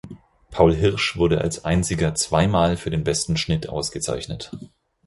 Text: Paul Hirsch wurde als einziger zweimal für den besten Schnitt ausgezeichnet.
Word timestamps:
Paul 0.49 0.73
Hirsch 0.75 1.15
wurde 1.15 1.41
als 1.41 1.63
einziger 1.63 2.15
zweimal 2.15 2.75
für 2.75 2.89
den 2.89 3.03
besten 3.03 3.37
Schnitt 3.37 3.69
ausgezeichnet. 3.69 4.49